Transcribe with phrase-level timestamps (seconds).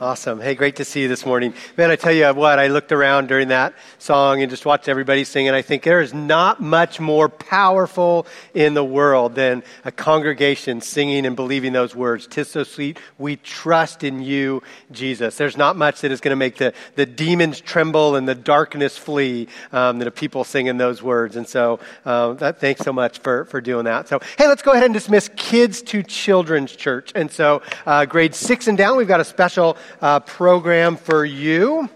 [0.00, 0.40] Awesome.
[0.40, 1.54] Hey, great to see you this morning.
[1.76, 5.24] Man, I tell you what, I looked around during that song and just watched everybody
[5.24, 8.24] sing, and I think there is not much more powerful
[8.54, 12.28] in the world than a congregation singing and believing those words.
[12.28, 15.36] Tis so sweet, we trust in you, Jesus.
[15.36, 18.96] There's not much that is going to make the, the demons tremble and the darkness
[18.96, 21.34] flee um, than a people singing those words.
[21.34, 24.06] And so, uh, that, thanks so much for, for doing that.
[24.06, 27.10] So, hey, let's go ahead and dismiss kids to children's church.
[27.16, 31.88] And so, uh, grade six and down, we've got a special uh, program for you.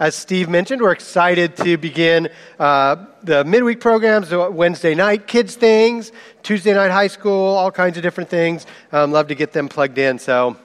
[0.00, 6.10] As Steve mentioned, we're excited to begin uh, the midweek programs, Wednesday night kids things,
[6.42, 8.66] Tuesday night high school, all kinds of different things.
[8.90, 10.18] Um, love to get them plugged in.
[10.18, 10.56] So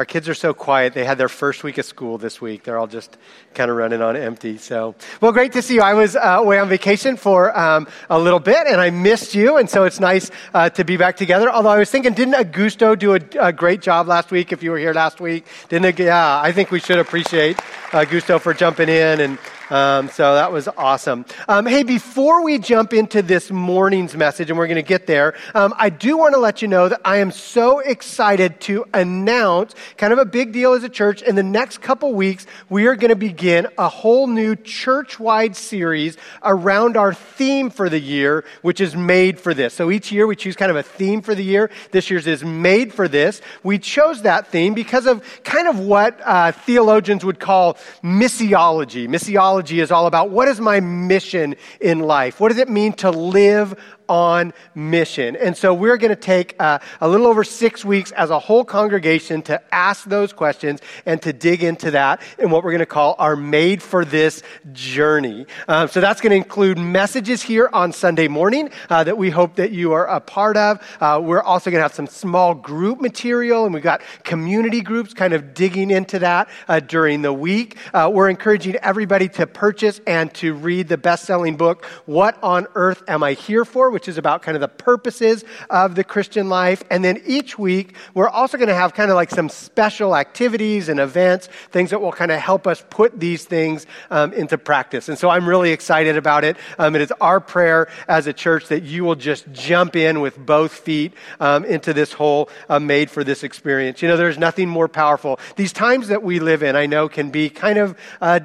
[0.00, 0.94] our kids are so quiet.
[0.94, 2.64] They had their first week of school this week.
[2.64, 3.18] They're all just
[3.52, 4.56] kind of running on empty.
[4.56, 5.82] So, well, great to see you.
[5.82, 9.58] I was uh, away on vacation for um, a little bit, and I missed you,
[9.58, 11.50] and so it's nice uh, to be back together.
[11.50, 14.52] Although I was thinking, didn't Augusto do a, a, great job last week?
[14.52, 15.98] If you were here last week, didn't?
[15.98, 17.58] Yeah, I think we should appreciate
[17.90, 19.38] Augusto for jumping in and
[19.70, 21.24] um, so that was awesome.
[21.48, 25.34] Um, hey, before we jump into this morning's message, and we're going to get there,
[25.54, 29.74] um, I do want to let you know that I am so excited to announce
[29.96, 31.22] kind of a big deal as a church.
[31.22, 35.54] In the next couple weeks, we are going to begin a whole new church wide
[35.54, 39.72] series around our theme for the year, which is made for this.
[39.72, 41.70] So each year we choose kind of a theme for the year.
[41.92, 43.40] This year's is made for this.
[43.62, 49.06] We chose that theme because of kind of what uh, theologians would call missiology.
[49.06, 52.40] Missiology theology is all about what is my mission in life?
[52.40, 53.78] What does it mean to live
[54.10, 55.36] on mission.
[55.36, 58.64] And so we're going to take uh, a little over six weeks as a whole
[58.64, 62.86] congregation to ask those questions and to dig into that in what we're going to
[62.86, 64.42] call our made for this
[64.72, 65.46] journey.
[65.68, 69.54] Um, so that's going to include messages here on Sunday morning uh, that we hope
[69.56, 70.82] that you are a part of.
[71.00, 75.14] Uh, we're also going to have some small group material and we've got community groups
[75.14, 77.76] kind of digging into that uh, during the week.
[77.94, 83.04] Uh, we're encouraging everybody to purchase and to read the best-selling book, What on Earth
[83.06, 83.99] Am I Here For?
[84.00, 86.82] Which is about kind of the purposes of the Christian life.
[86.90, 90.88] And then each week, we're also going to have kind of like some special activities
[90.88, 95.10] and events, things that will kind of help us put these things um, into practice.
[95.10, 96.56] And so I'm really excited about it.
[96.78, 100.38] Um, it is our prayer as a church that you will just jump in with
[100.38, 104.00] both feet um, into this whole uh, made for this experience.
[104.00, 105.38] You know, there's nothing more powerful.
[105.56, 108.40] These times that we live in, I know, can be kind of uh,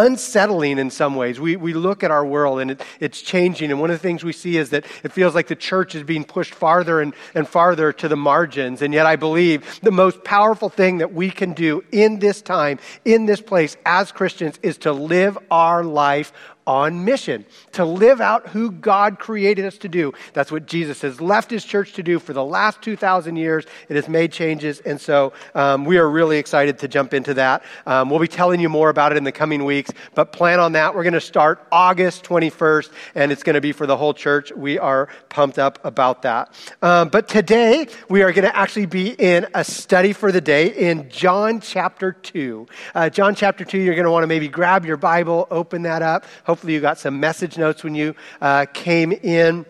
[0.00, 1.38] unsettling in some ways.
[1.38, 3.70] We, we look at our world and it, it's changing.
[3.70, 6.02] And one of the things we see is that it feels like the church is
[6.02, 8.80] being pushed farther and, and farther to the margins.
[8.80, 12.78] And yet, I believe the most powerful thing that we can do in this time,
[13.04, 16.32] in this place as Christians, is to live our life
[16.70, 20.12] on mission, to live out who God created us to do.
[20.34, 23.66] That's what Jesus has left his church to do for the last 2,000 years.
[23.88, 27.64] It has made changes, and so um, we are really excited to jump into that.
[27.86, 30.72] Um, we'll be telling you more about it in the coming weeks, but plan on
[30.72, 30.94] that.
[30.94, 34.52] We're going to start August 21st, and it's going to be for the whole church.
[34.52, 36.54] We are pumped up about that.
[36.82, 40.68] Um, but today, we are going to actually be in a study for the day
[40.68, 42.68] in John chapter 2.
[42.94, 46.02] Uh, John chapter 2, you're going to want to maybe grab your Bible, open that
[46.02, 46.26] up.
[46.44, 49.66] Hopefully, you got some message notes when you uh, came in.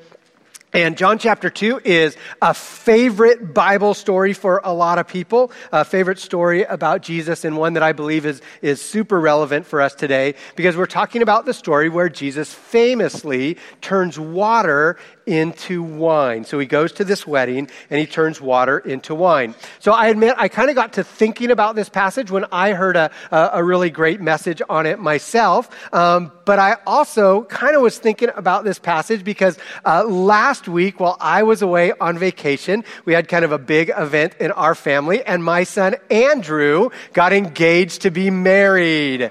[0.73, 5.85] And John chapter 2 is a favorite Bible story for a lot of people, a
[5.85, 9.97] favorite story about Jesus, and one that I believe is, is super relevant for us
[9.97, 14.97] today because we're talking about the story where Jesus famously turns water
[15.31, 16.45] into wine.
[16.45, 19.55] So he goes to this wedding and he turns water into wine.
[19.79, 22.97] So I admit, I kind of got to thinking about this passage when I heard
[22.97, 25.71] a, a, really great message on it myself.
[25.95, 30.99] Um, but I also kind of was thinking about this passage because uh, last week,
[30.99, 34.75] while I was away on vacation, we had kind of a big event in our
[34.75, 39.31] family, and my son Andrew got engaged to be married.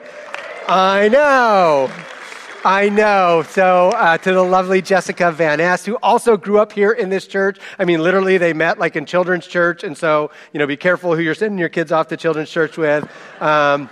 [0.69, 1.91] I know.
[2.65, 3.45] I know.
[3.47, 7.25] So, uh, to the lovely Jessica Van Ness, who also grew up here in this
[7.25, 7.57] church.
[7.77, 9.85] I mean, literally, they met like in children's church.
[9.85, 12.77] And so, you know, be careful who you're sending your kids off to children's church
[12.77, 13.09] with.
[13.41, 13.89] Um,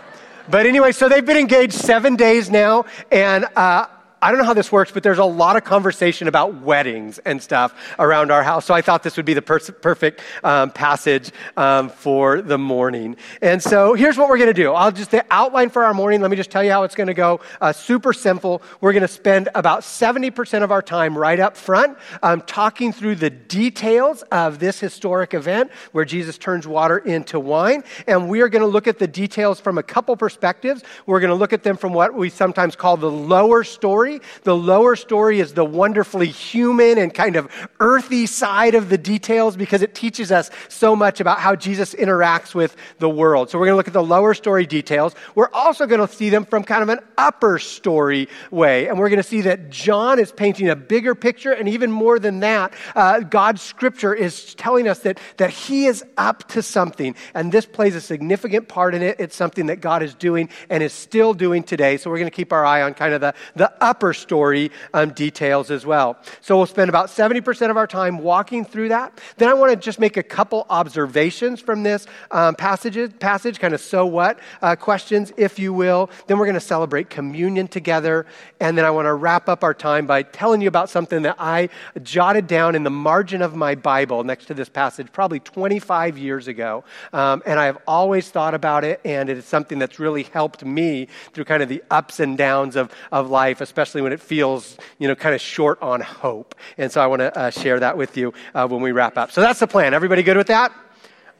[0.49, 2.85] but anyway, so they've been engaged seven days now.
[3.09, 3.87] And uh,
[4.19, 7.39] I don't know how this works, but there's a lot of conversation about weddings and
[7.39, 8.65] stuff around our house.
[8.65, 13.15] So I thought this would be the per- perfect um, passage um, for the morning.
[13.43, 14.73] And so here's what we're going to do.
[14.73, 16.21] I'll just the outline for our morning.
[16.21, 17.41] Let me just tell you how it's going to go.
[17.61, 18.63] Uh, super simple.
[18.81, 23.15] We're going to spend about 70% of our time right up front um, talking through
[23.15, 27.83] the details of this historic event where Jesus turns water into wine.
[28.07, 30.83] And we are going to look at the details from a couple perspectives.
[31.05, 34.21] We're going to look at them from what we sometimes call the lower story story.
[34.43, 37.49] The lower story is the wonderfully human and kind of
[37.79, 42.55] earthy side of the details because it teaches us so much about how Jesus interacts
[42.55, 43.49] with the world.
[43.49, 45.15] So we're going to look at the lower story details.
[45.35, 48.87] We're also going to see them from kind of an upper story way.
[48.87, 51.51] And we're going to see that John is painting a bigger picture.
[51.51, 56.03] And even more than that, uh, God's scripture is telling us that, that he is
[56.17, 57.15] up to something.
[57.33, 59.19] And this plays a significant part in it.
[59.19, 61.97] It's something that God is doing and is still doing today.
[61.97, 65.11] So we're going to keep our eye on kind of the, the upper story um,
[65.11, 66.17] details as well.
[66.41, 69.19] So we'll spend about 70% of our time walking through that.
[69.37, 73.73] Then I want to just make a couple observations from this um, passage, passage, kind
[73.73, 76.09] of so what uh, questions, if you will.
[76.27, 78.25] Then we're going to celebrate communion together.
[78.59, 81.35] And then I want to wrap up our time by telling you about something that
[81.39, 81.69] I
[82.03, 86.47] jotted down in the margin of my Bible next to this passage probably 25 years
[86.47, 86.83] ago.
[87.13, 90.63] Um, and I have always thought about it, and it is something that's really helped
[90.63, 94.77] me through kind of the ups and downs of, of life, especially when it feels,
[94.99, 96.55] you know, kind of short on hope.
[96.77, 99.31] And so I want to uh, share that with you uh, when we wrap up.
[99.31, 99.93] So that's the plan.
[99.93, 100.71] Everybody good with that?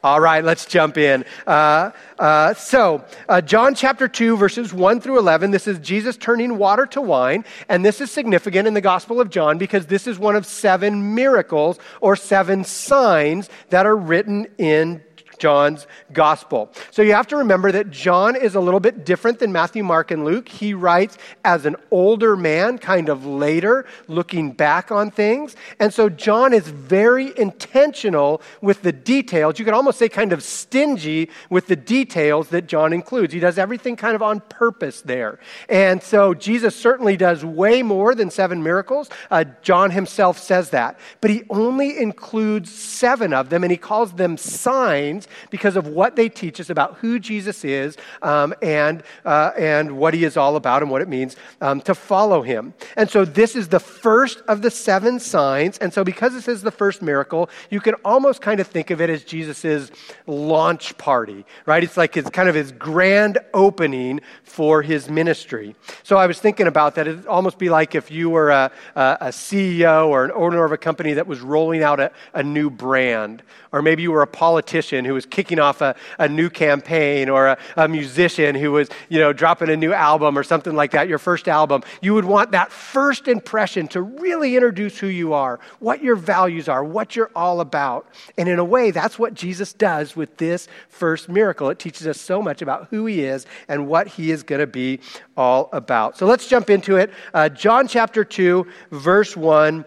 [0.04, 1.24] All right, let's jump in.
[1.44, 1.90] Uh,
[2.20, 6.86] uh, so, uh, John chapter 2, verses 1 through 11, this is Jesus turning water
[6.86, 7.44] to wine.
[7.68, 11.16] And this is significant in the Gospel of John because this is one of seven
[11.16, 15.02] miracles or seven signs that are written in
[15.38, 16.70] John's gospel.
[16.90, 20.10] So you have to remember that John is a little bit different than Matthew, Mark,
[20.10, 20.48] and Luke.
[20.48, 25.56] He writes as an older man, kind of later, looking back on things.
[25.78, 29.58] And so John is very intentional with the details.
[29.58, 33.32] You could almost say kind of stingy with the details that John includes.
[33.32, 35.38] He does everything kind of on purpose there.
[35.68, 39.08] And so Jesus certainly does way more than seven miracles.
[39.30, 40.98] Uh, John himself says that.
[41.20, 46.16] But he only includes seven of them, and he calls them signs because of what
[46.16, 50.56] they teach us about who Jesus is um, and, uh, and what he is all
[50.56, 52.74] about and what it means um, to follow him.
[52.96, 55.78] And so this is the first of the seven signs.
[55.78, 59.00] And so because this is the first miracle, you can almost kind of think of
[59.00, 59.90] it as Jesus'
[60.26, 61.82] launch party, right?
[61.82, 65.74] It's like it's kind of his grand opening for his ministry.
[66.02, 67.06] So I was thinking about that.
[67.06, 70.78] It'd almost be like if you were a, a CEO or an owner of a
[70.78, 73.42] company that was rolling out a, a new brand,
[73.72, 77.48] or maybe you were a politician who was kicking off a, a new campaign or
[77.48, 81.08] a, a musician who was, you know, dropping a new album or something like that,
[81.08, 85.60] your first album, you would want that first impression to really introduce who you are,
[85.78, 88.06] what your values are, what you're all about.
[88.36, 91.70] And in a way, that's what Jesus does with this first miracle.
[91.70, 94.66] It teaches us so much about who he is and what he is going to
[94.66, 95.00] be
[95.36, 96.16] all about.
[96.16, 97.12] So let's jump into it.
[97.34, 99.84] Uh, John chapter 2, verse 1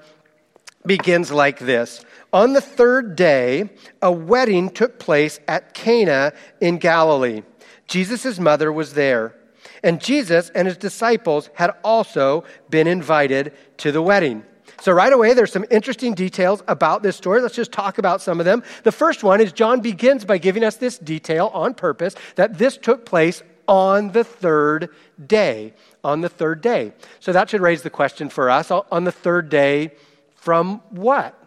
[0.85, 3.69] begins like this on the third day,
[4.01, 7.43] a wedding took place at Cana in Galilee.
[7.87, 9.35] Jesus' mother was there,
[9.83, 14.43] and Jesus and his disciples had also been invited to the wedding.
[14.79, 17.41] So, right away, there's some interesting details about this story.
[17.41, 18.63] Let's just talk about some of them.
[18.83, 22.77] The first one is John begins by giving us this detail on purpose that this
[22.77, 24.89] took place on the third
[25.27, 25.73] day.
[26.03, 26.93] On the third day.
[27.19, 29.91] So, that should raise the question for us on the third day
[30.41, 31.37] from what?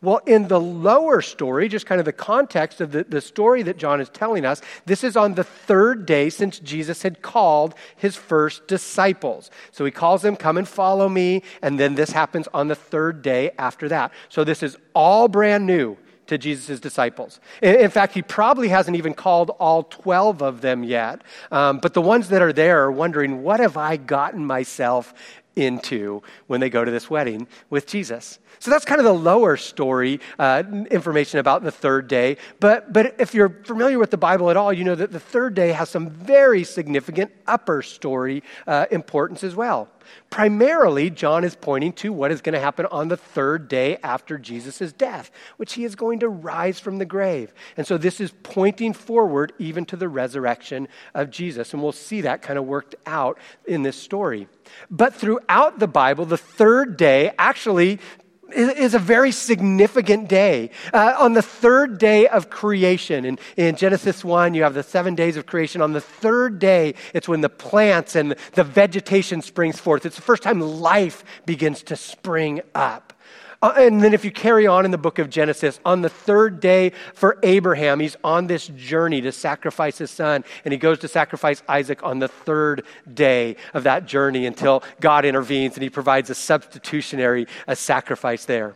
[0.00, 3.76] Well, in the lower story, just kind of the context of the, the story that
[3.76, 8.16] John is telling us, this is on the third day since Jesus had called his
[8.16, 9.50] first disciples.
[9.70, 11.42] So he calls them, Come and follow me.
[11.60, 14.12] And then this happens on the third day after that.
[14.30, 15.96] So this is all brand new
[16.26, 17.40] to Jesus' disciples.
[17.60, 21.22] In, fact, he probably hasn't even called all 12 of them yet.
[21.50, 25.14] Um, but the ones that are there are wondering, What have I gotten myself
[25.56, 28.38] into when they go to this wedding with Jesus.
[28.58, 32.36] So that's kind of the lower story uh, information about the third day.
[32.60, 35.54] But, but if you're familiar with the Bible at all, you know that the third
[35.54, 39.88] day has some very significant upper story uh, importance as well.
[40.30, 44.38] Primarily, John is pointing to what is going to happen on the third day after
[44.38, 47.52] Jesus' death, which he is going to rise from the grave.
[47.76, 51.72] And so this is pointing forward even to the resurrection of Jesus.
[51.72, 54.48] And we'll see that kind of worked out in this story.
[54.90, 57.98] But throughout the Bible, the third day actually
[58.52, 60.70] is a very significant day.
[60.92, 65.14] Uh, on the third day of creation, in, in Genesis 1, you have the seven
[65.14, 65.80] days of creation.
[65.80, 70.06] On the third day, it's when the plants and the vegetation springs forth.
[70.06, 73.12] It's the first time life begins to spring up.
[73.62, 76.58] Uh, and then, if you carry on in the book of Genesis, on the third
[76.58, 81.08] day for Abraham, he's on this journey to sacrifice his son, and he goes to
[81.08, 82.82] sacrifice Isaac on the third
[83.14, 88.74] day of that journey until God intervenes and he provides a substitutionary a sacrifice there.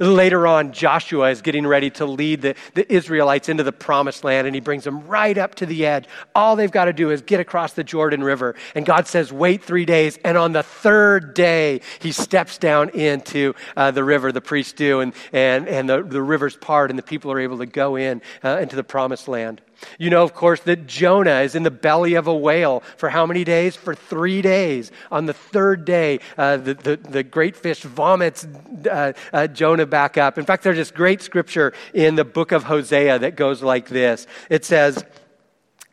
[0.00, 4.46] Later on, Joshua is getting ready to lead the, the Israelites into the promised land,
[4.46, 6.06] and he brings them right up to the edge.
[6.34, 8.54] All they've got to do is get across the Jordan River.
[8.74, 10.18] And God says, wait three days.
[10.24, 15.00] And on the third day, he steps down into uh, the river, the priests do,
[15.00, 18.22] and, and, and the, the river's part, and the people are able to go in
[18.44, 19.60] uh, into the promised land.
[19.98, 23.26] You know, of course, that Jonah is in the belly of a whale for how
[23.26, 23.76] many days?
[23.76, 24.90] For three days.
[25.10, 28.46] On the third day, uh, the, the, the, great fish vomits
[28.90, 30.38] uh, uh, Jonah back up.
[30.38, 34.26] In fact, there's this great scripture in the book of Hosea that goes like this
[34.50, 35.04] it says,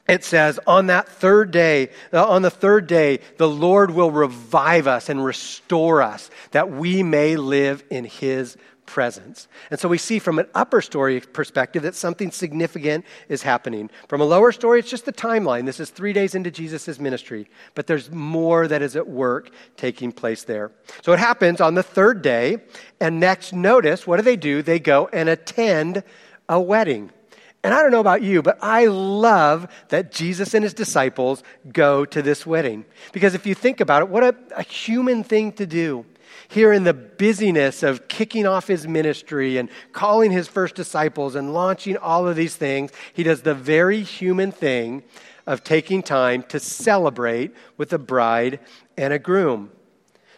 [0.08, 4.88] it says, on that third day, uh, on the third day, the Lord will revive
[4.88, 9.48] us and restore us that we may live in his presence.
[9.72, 13.90] And so we see from an upper story perspective that something significant is happening.
[14.08, 15.66] From a lower story, it's just the timeline.
[15.66, 20.12] This is three days into Jesus' ministry, but there's more that is at work taking
[20.12, 20.72] place there.
[21.04, 22.58] So it happens on the third day,
[23.00, 24.62] and next, notice what do they do?
[24.62, 26.04] They go and attend
[26.48, 27.12] a wedding.
[27.64, 31.42] And I don't know about you, but I love that Jesus and his disciples
[31.74, 32.86] go to this wedding.
[33.12, 36.06] Because if you think about it, what a, a human thing to do
[36.48, 41.54] here in the busyness of kicking off his ministry and calling his first disciples and
[41.54, 45.04] launching all of these things, he does the very human thing
[45.48, 48.60] of taking time to celebrate with a bride
[48.98, 49.72] and a groom.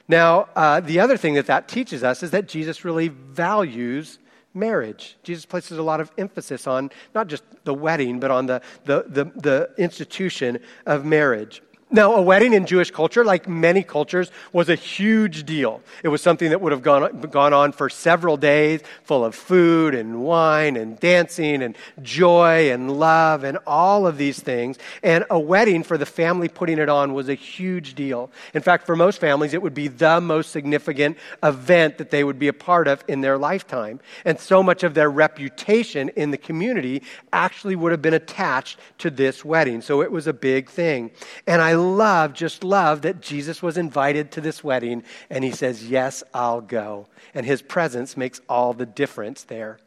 [0.07, 4.19] Now, uh, the other thing that that teaches us is that Jesus really values
[4.53, 5.17] marriage.
[5.23, 9.05] Jesus places a lot of emphasis on not just the wedding, but on the, the,
[9.07, 11.61] the, the institution of marriage.
[11.89, 15.81] Now, a wedding in Jewish culture, like many cultures, was a huge deal.
[16.03, 19.95] It was something that would have gone, gone on for several days, full of food
[19.95, 24.77] and wine and dancing and joy and love and all of these things.
[25.01, 28.31] And a wedding for the family putting it on was a huge deal.
[28.53, 32.37] In fact, for most families, it would be the most significant event that they would
[32.37, 34.01] be a part of in their lifetime.
[34.25, 39.09] And so much of their reputation in the community actually would have been attached to
[39.09, 39.81] this wedding.
[39.81, 41.11] So it was a big thing.
[41.45, 45.89] And I love, just love that Jesus was invited to this wedding and he says,
[45.89, 47.07] Yes, I'll go.
[47.33, 49.79] And his presence makes all the difference there.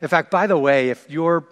[0.00, 1.44] In fact, by the way, if you're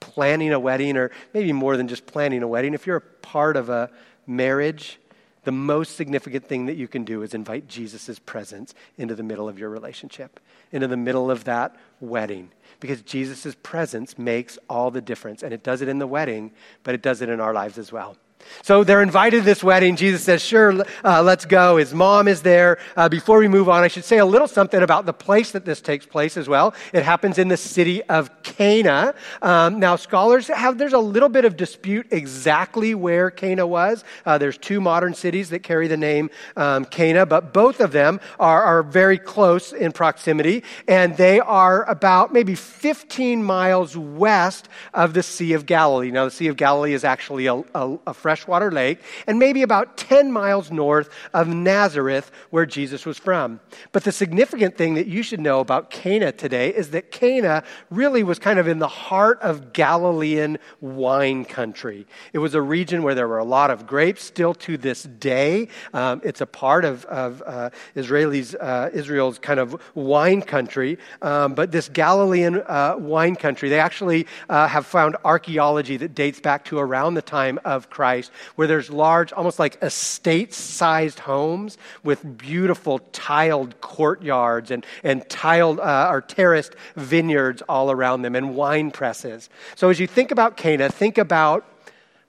[0.00, 3.56] planning a wedding, or maybe more than just planning a wedding, if you're a part
[3.56, 3.90] of a
[4.26, 4.98] marriage,
[5.44, 9.48] the most significant thing that you can do is invite Jesus' presence into the middle
[9.48, 10.40] of your relationship,
[10.72, 12.50] into the middle of that wedding.
[12.78, 15.42] Because Jesus' presence makes all the difference.
[15.42, 16.50] And it does it in the wedding,
[16.82, 18.16] but it does it in our lives as well.
[18.62, 19.96] So they're invited to this wedding.
[19.96, 21.76] Jesus says, Sure, uh, let's go.
[21.78, 22.78] His mom is there.
[22.96, 25.64] Uh, before we move on, I should say a little something about the place that
[25.64, 26.74] this takes place as well.
[26.92, 29.14] It happens in the city of Cana.
[29.42, 34.04] Um, now, scholars have, there's a little bit of dispute exactly where Cana was.
[34.26, 38.20] Uh, there's two modern cities that carry the name um, Cana, but both of them
[38.38, 45.14] are, are very close in proximity, and they are about maybe 15 miles west of
[45.14, 46.10] the Sea of Galilee.
[46.10, 49.96] Now, the Sea of Galilee is actually a, a, a freshwater lake, and maybe about
[49.96, 53.58] 10 miles north of Nazareth, where Jesus was from.
[53.90, 58.22] But the significant thing that you should know about Cana today is that Cana really
[58.22, 62.06] was kind of in the heart of Galilean wine country.
[62.32, 65.66] It was a region where there were a lot of grapes still to this day.
[65.92, 70.98] Um, it's a part of, of uh, Israelis, uh, Israel's kind of wine country.
[71.20, 76.38] Um, but this Galilean uh, wine country, they actually uh, have found archaeology that dates
[76.38, 81.20] back to around the time of Christ Christ, where there's large, almost like estate sized
[81.20, 88.34] homes with beautiful tiled courtyards and, and tiled uh, or terraced vineyards all around them
[88.34, 89.48] and wine presses.
[89.74, 91.64] So as you think about Cana, think about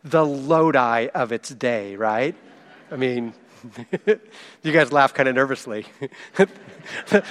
[0.03, 2.35] the Lodi of its day, right?
[2.91, 3.33] I mean,
[4.63, 5.85] you guys laugh kind of nervously.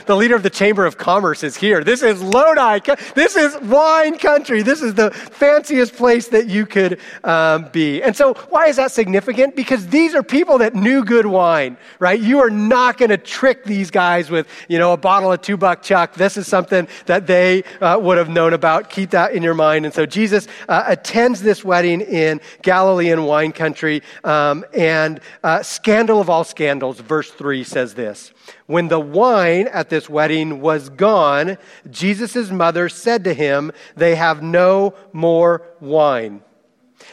[0.06, 1.82] the leader of the Chamber of Commerce is here.
[1.82, 2.80] This is Lodi.
[3.14, 4.62] This is wine country.
[4.62, 8.02] This is the fanciest place that you could um, be.
[8.02, 9.56] And so, why is that significant?
[9.56, 12.20] Because these are people that knew good wine, right?
[12.20, 15.56] You are not going to trick these guys with, you know, a bottle of two
[15.56, 16.14] buck chuck.
[16.14, 18.90] This is something that they uh, would have known about.
[18.90, 19.84] Keep that in your mind.
[19.84, 26.19] And so, Jesus uh, attends this wedding in Galilean wine country, um, and uh, scandal
[26.20, 28.32] of all scandals, verse 3 says this.
[28.66, 31.58] When the wine at this wedding was gone,
[31.90, 36.42] Jesus' mother said to him, They have no more wine.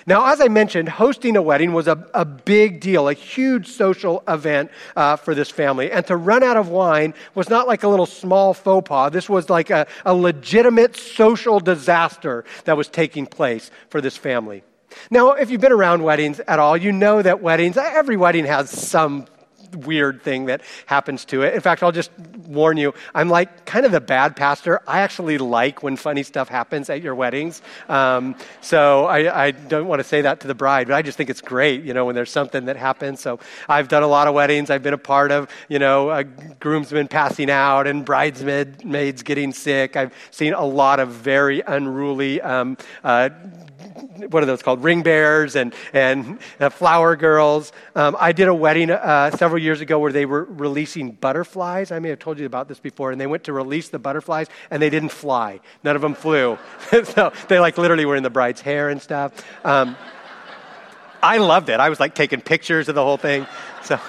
[0.06, 4.24] Now, as I mentioned, hosting a wedding was a, a big deal, a huge social
[4.28, 5.92] event uh, for this family.
[5.92, 9.12] And to run out of wine was not like a little small faux pas.
[9.12, 14.64] This was like a, a legitimate social disaster that was taking place for this family.
[15.10, 18.70] Now, if you've been around weddings at all, you know that weddings, every wedding has
[18.70, 19.28] some
[19.74, 21.54] weird thing that happens to it.
[21.54, 22.12] In fact, I'll just
[22.48, 24.82] warn you, I'm like kind of the bad pastor.
[24.88, 27.62] I actually like when funny stuff happens at your weddings.
[27.90, 31.18] Um, so I, I, don't want to say that to the bride, but I just
[31.18, 33.20] think it's great, you know, when there's something that happens.
[33.20, 34.70] So I've done a lot of weddings.
[34.70, 36.24] I've been a part of, you know,
[36.60, 39.96] groomsmen passing out and bridesmaids getting sick.
[39.96, 43.30] I've seen a lot of very unruly um, uh,
[44.30, 44.84] what are those called?
[44.84, 47.72] Ring bears and, and uh, flower girls.
[47.96, 51.92] Um, I did a wedding uh, several years ago where they were releasing butterflies.
[51.92, 53.12] I may have told you about this before.
[53.12, 55.60] And they went to release the butterflies and they didn't fly.
[55.84, 56.58] None of them flew.
[57.04, 59.34] so they like literally were in the bride's hair and stuff.
[59.66, 59.96] Um,
[61.22, 61.80] I loved it.
[61.80, 63.48] I was like taking pictures of the whole thing.
[63.84, 64.00] So.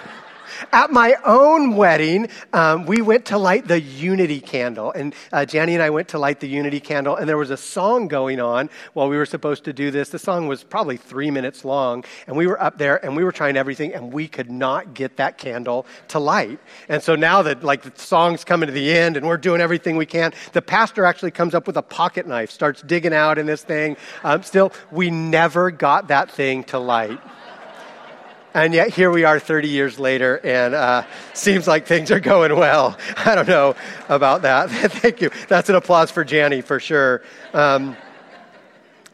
[0.73, 4.93] At my own wedding, um, we went to light the unity candle.
[4.93, 7.57] And uh, Janny and I went to light the unity candle, and there was a
[7.57, 10.09] song going on while we were supposed to do this.
[10.11, 13.33] The song was probably three minutes long, and we were up there and we were
[13.33, 16.59] trying everything, and we could not get that candle to light.
[16.89, 19.97] And so now that like the song's coming to the end and we're doing everything
[19.97, 23.47] we can, the pastor actually comes up with a pocket knife, starts digging out in
[23.47, 23.97] this thing.
[24.25, 27.21] Um, still, we never got that thing to light.
[28.55, 32.57] And yet here we are 30 years later, and uh, seems like things are going
[32.57, 32.97] well.
[33.17, 33.77] I don't know
[34.09, 34.71] about that.
[34.71, 35.31] Thank you.
[35.49, 37.23] That's an applause for Janny for sure.
[37.53, 37.97] Um,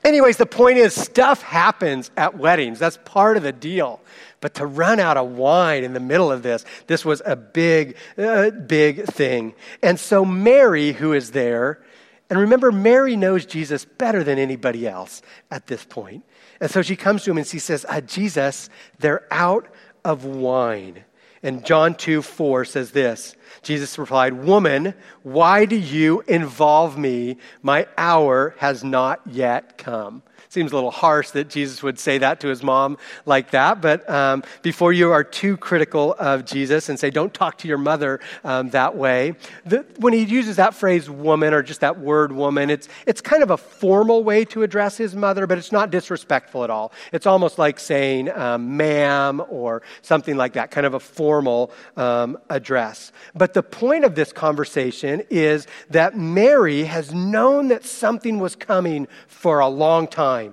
[0.04, 2.78] anyways, the point is, stuff happens at weddings.
[2.78, 4.00] That's part of the deal.
[4.40, 7.96] But to run out of wine in the middle of this, this was a big,
[8.16, 9.54] uh, big thing.
[9.82, 11.82] And so Mary, who is there,
[12.30, 16.24] and remember, Mary knows Jesus better than anybody else at this point.
[16.60, 19.66] And so she comes to him and she says, uh, Jesus, they're out
[20.04, 21.04] of wine.
[21.42, 27.36] And John 2 4 says this Jesus replied, Woman, why do you involve me?
[27.62, 30.22] My hour has not yet come.
[30.54, 32.96] Seems a little harsh that Jesus would say that to his mom
[33.26, 37.58] like that, but um, before you are too critical of Jesus and say, don't talk
[37.58, 39.34] to your mother um, that way,
[39.66, 43.42] the, when he uses that phrase woman or just that word woman, it's, it's kind
[43.42, 46.92] of a formal way to address his mother, but it's not disrespectful at all.
[47.10, 52.38] It's almost like saying um, ma'am or something like that, kind of a formal um,
[52.48, 53.10] address.
[53.34, 59.08] But the point of this conversation is that Mary has known that something was coming
[59.26, 60.43] for a long time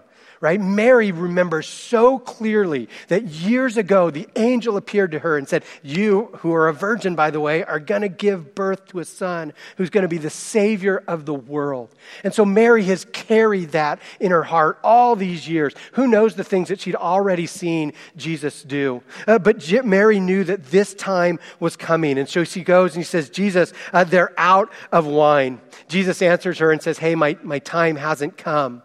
[0.42, 0.60] right?
[0.60, 6.32] Mary remembers so clearly that years ago the angel appeared to her and said, You,
[6.40, 9.54] who are a virgin, by the way, are going to give birth to a son
[9.78, 11.94] who's going to be the Savior of the world.
[12.24, 15.74] And so Mary has carried that in her heart all these years.
[15.94, 19.04] Who knows the things that she'd already seen Jesus do?
[19.28, 22.18] Uh, but Mary knew that this time was coming.
[22.18, 25.62] And so she goes and she says, Jesus, uh, they're out of wine.
[25.88, 28.82] Jesus answers her and says, Hey, my, my time hasn't come.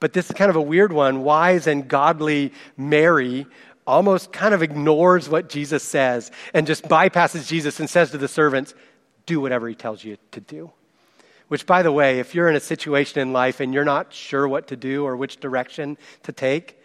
[0.00, 1.22] But this is kind of a weird one.
[1.22, 3.46] Wise and godly Mary
[3.86, 8.28] almost kind of ignores what Jesus says and just bypasses Jesus and says to the
[8.28, 8.74] servants,
[9.26, 10.70] Do whatever he tells you to do.
[11.48, 14.48] Which, by the way, if you're in a situation in life and you're not sure
[14.48, 16.80] what to do or which direction to take,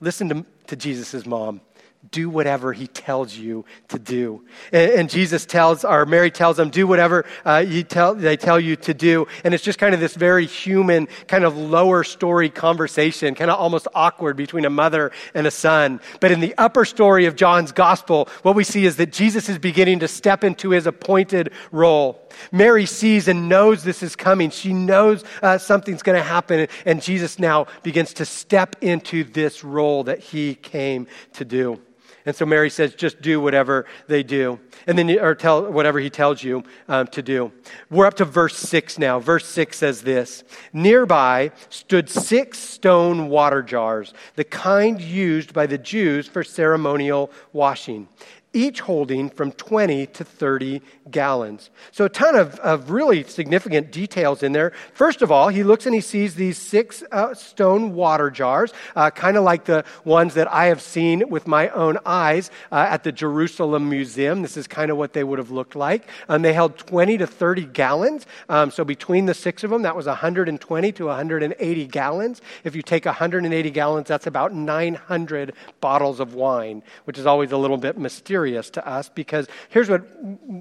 [0.00, 1.60] listen to, to Jesus' mom
[2.10, 4.44] do whatever he tells you to do.
[4.72, 8.76] And, and Jesus tells, or Mary tells them, do whatever uh, tell, they tell you
[8.76, 9.26] to do.
[9.44, 13.58] And it's just kind of this very human, kind of lower story conversation, kind of
[13.58, 16.00] almost awkward between a mother and a son.
[16.20, 19.58] But in the upper story of John's gospel, what we see is that Jesus is
[19.58, 22.20] beginning to step into his appointed role.
[22.50, 24.50] Mary sees and knows this is coming.
[24.50, 26.68] She knows uh, something's going to happen.
[26.84, 31.80] And Jesus now begins to step into this role that he came to do.
[32.26, 34.58] And so Mary says, just do whatever they do.
[34.86, 37.52] And then, or tell whatever he tells you um, to do.
[37.90, 39.18] We're up to verse 6 now.
[39.18, 45.78] Verse 6 says this Nearby stood six stone water jars, the kind used by the
[45.78, 48.08] Jews for ceremonial washing
[48.54, 51.70] each holding from 20 to 30 gallons.
[51.90, 54.72] So, a ton of, of really significant details in there.
[54.94, 59.10] First of all, he looks and he sees these six uh, stone water jars, uh,
[59.10, 63.02] kind of like the ones that I have seen with my own eyes uh, at
[63.02, 64.42] the Jerusalem Museum.
[64.42, 66.08] This is kind of what they would have looked like.
[66.28, 68.26] Um, they held 20 to 30 gallons.
[68.48, 72.40] Um, so, between the six of them, that was 120 to 180 gallons.
[72.62, 77.56] If you take 180 gallons, that's about 900 bottles of wine, which is always a
[77.56, 80.02] little bit mysterious to us because here's what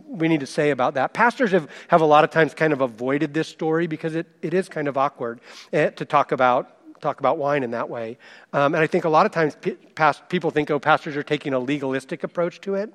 [0.08, 1.14] we need to say about that.
[1.14, 4.54] Pastors have, have a lot of times kind of avoided this story because it, it
[4.54, 5.40] is kind of awkward
[5.72, 8.18] eh, to talk about talk about wine in that way.
[8.54, 9.58] Um, and I think a lot of times
[9.94, 12.94] past, people think, oh, pastors are taking a legalistic approach to it.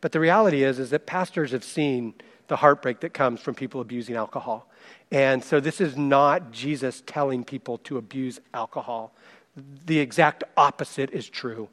[0.00, 2.14] But the reality is, is that pastors have seen
[2.48, 4.66] the heartbreak that comes from people abusing alcohol.
[5.12, 9.12] And so this is not Jesus telling people to abuse alcohol.
[9.86, 11.68] The exact opposite is true.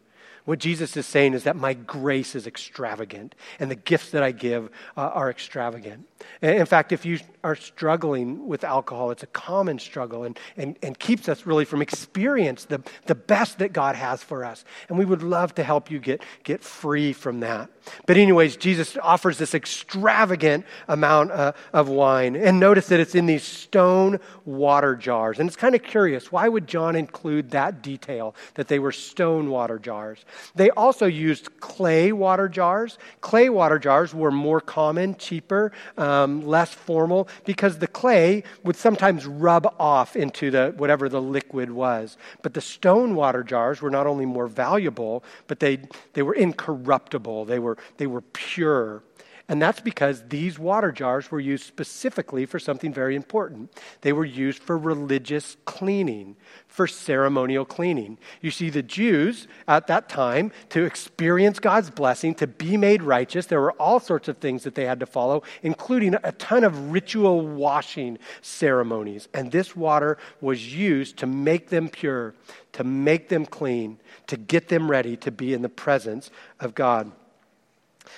[0.47, 4.31] What Jesus is saying is that my grace is extravagant and the gifts that I
[4.31, 6.07] give uh, are extravagant.
[6.41, 10.97] In fact, if you are struggling with alcohol, it's a common struggle and, and, and
[10.97, 14.63] keeps us really from experience the, the best that God has for us.
[14.87, 17.69] And we would love to help you get, get free from that.
[18.05, 22.35] But, anyways, Jesus offers this extravagant amount uh, of wine.
[22.35, 25.39] And notice that it's in these stone water jars.
[25.39, 26.31] And it's kind of curious.
[26.31, 30.25] Why would John include that detail, that they were stone water jars?
[30.55, 32.97] They also used clay water jars.
[33.21, 39.25] Clay water jars were more common, cheaper, um, less formal, because the clay would sometimes
[39.25, 42.17] rub off into the, whatever the liquid was.
[42.41, 45.79] But the stone water jars were not only more valuable, but they,
[46.13, 47.45] they were incorruptible.
[47.45, 49.03] They were they were pure.
[49.49, 53.71] And that's because these water jars were used specifically for something very important.
[54.01, 56.35] They were used for religious cleaning,
[56.67, 58.17] for ceremonial cleaning.
[58.41, 63.45] You see, the Jews at that time, to experience God's blessing, to be made righteous,
[63.45, 66.91] there were all sorts of things that they had to follow, including a ton of
[66.91, 69.29] ritual washing ceremonies.
[69.33, 72.35] And this water was used to make them pure,
[72.73, 77.13] to make them clean, to get them ready to be in the presence of God.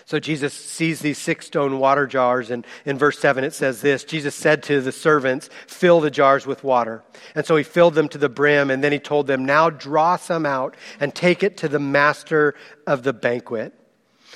[0.05, 4.03] So Jesus sees these six stone water jars, and in verse 7 it says this
[4.03, 7.03] Jesus said to the servants, Fill the jars with water.
[7.35, 10.17] And so he filled them to the brim, and then he told them, Now draw
[10.17, 13.73] some out and take it to the master of the banquet.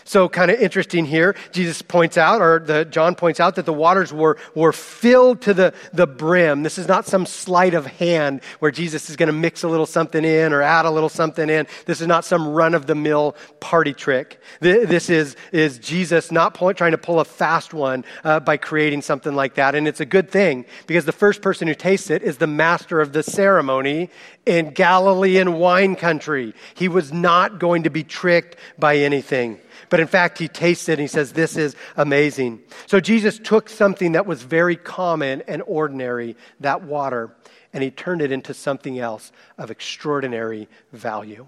[0.06, 3.74] So, kind of interesting here, Jesus points out, or the, John points out, that the
[3.74, 6.64] waters were, were filled to the, the brim.
[6.64, 9.86] This is not some sleight of hand where Jesus is going to mix a little
[9.86, 11.68] something in or add a little something in.
[11.86, 14.40] This is not some run of the mill party trick.
[14.60, 19.02] This is, is Jesus not pull, trying to pull a fast one uh, by creating
[19.02, 19.76] something like that.
[19.76, 23.00] And it's a good thing because the first person who tastes it is the master
[23.00, 24.10] of the ceremony
[24.46, 26.54] in Galilean wine country.
[26.76, 29.60] He was not going to be tricked by anything.
[29.90, 32.62] But in fact, he tastes it and he says, This is amazing.
[32.88, 37.36] So Jesus took something that was very common and ordinary, that water,
[37.74, 41.48] and he turned it into something else of extraordinary value.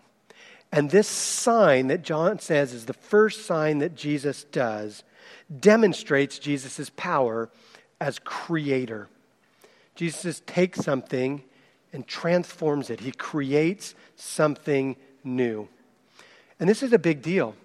[0.72, 5.04] And this sign that John says is the first sign that Jesus does
[5.60, 7.50] demonstrates Jesus' power
[8.02, 9.08] as creator.
[9.96, 11.44] Jesus takes something
[11.96, 15.68] and transforms it, he creates something new.
[16.60, 17.56] And this is a big deal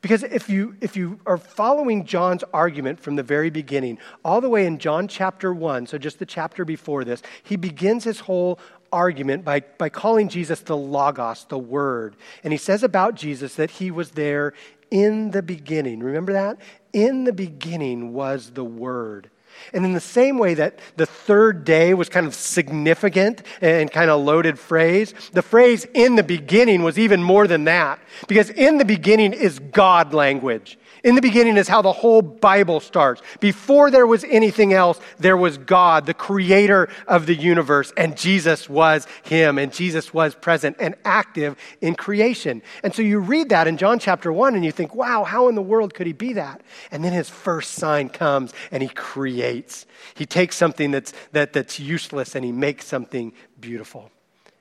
[0.00, 4.48] because if you, if you are following John's argument from the very beginning, all the
[4.48, 8.60] way in John chapter 1, so just the chapter before this, he begins his whole
[8.92, 12.16] argument by, by calling Jesus the Logos, the Word.
[12.44, 14.54] And he says about Jesus that he was there
[14.90, 16.00] in the beginning.
[16.00, 16.58] Remember that?
[16.92, 19.30] In the beginning was the Word.
[19.72, 24.10] And in the same way that the third day was kind of significant and kind
[24.10, 27.98] of loaded phrase, the phrase in the beginning was even more than that.
[28.26, 30.78] Because in the beginning is God language.
[31.04, 33.22] In the beginning is how the whole Bible starts.
[33.40, 38.68] Before there was anything else, there was God, the creator of the universe, and Jesus
[38.68, 42.62] was him, and Jesus was present and active in creation.
[42.82, 45.54] And so you read that in John chapter 1 and you think, wow, how in
[45.54, 46.62] the world could he be that?
[46.90, 49.86] And then his first sign comes and he creates.
[50.14, 54.10] He takes something that's, that, that's useless and he makes something beautiful.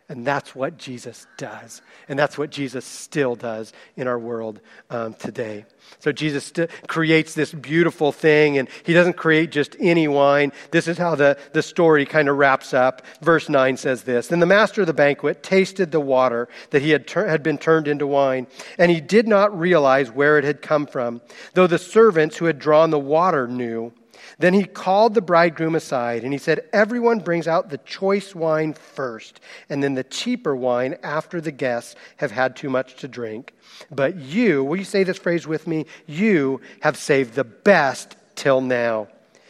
[0.10, 1.82] And that's what Jesus does.
[2.08, 5.66] And that's what Jesus still does in our world um, today.
[6.00, 10.54] So Jesus st- creates this beautiful thing, and he doesn't create just any wine.
[10.72, 13.02] This is how the, the story kind of wraps up.
[13.22, 16.92] Verse 9 says this Then the master of the banquet tasted the water that he
[16.92, 20.62] had, tur- had been turned into wine, and he did not realize where it had
[20.62, 21.22] come from,
[21.54, 23.92] though the servants who had drawn the water knew.
[24.40, 28.74] Then he called the bridegroom aside and he said, Everyone brings out the choice wine
[28.74, 33.54] first, and then the cheaper wine after the guests have had too much to drink.
[33.90, 35.88] But you, will you say this phrase with me?
[36.06, 39.08] You have saved the best till now.